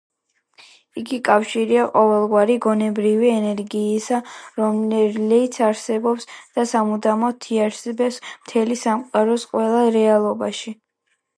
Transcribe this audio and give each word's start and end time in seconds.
იგი 0.99 1.17
კავშირია 1.27 1.81
ყოველგვარი 1.97 2.53
გონებრივი 2.65 3.27
ენერგიისა, 3.33 4.21
რომელიც 4.61 5.59
არსებობს 5.67 6.25
და 6.55 6.65
სამუდამოდ 6.73 7.47
იარსებებს 7.57 8.17
მთელი 8.31 8.79
სამყაროს 8.87 9.45
ყველა 9.53 9.85
რეალობაში. 9.99 10.75